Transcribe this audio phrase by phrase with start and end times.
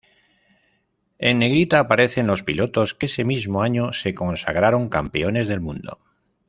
[1.19, 5.99] En negrita aparecen los pilotos que ese mismo año se consagraron campeones del mundo.